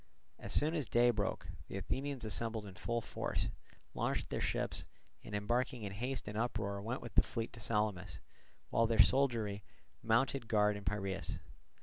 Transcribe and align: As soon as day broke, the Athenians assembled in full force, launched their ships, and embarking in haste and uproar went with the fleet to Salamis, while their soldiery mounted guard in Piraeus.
As 0.39 0.51
soon 0.51 0.73
as 0.73 0.87
day 0.89 1.11
broke, 1.11 1.45
the 1.67 1.77
Athenians 1.77 2.25
assembled 2.25 2.65
in 2.65 2.73
full 2.73 3.01
force, 3.01 3.49
launched 3.93 4.31
their 4.31 4.41
ships, 4.41 4.83
and 5.23 5.35
embarking 5.35 5.83
in 5.83 5.91
haste 5.91 6.27
and 6.27 6.35
uproar 6.35 6.81
went 6.81 7.01
with 7.01 7.13
the 7.13 7.21
fleet 7.21 7.53
to 7.53 7.59
Salamis, 7.59 8.19
while 8.71 8.87
their 8.87 8.97
soldiery 9.03 9.63
mounted 10.01 10.47
guard 10.47 10.75
in 10.75 10.85
Piraeus. 10.85 11.37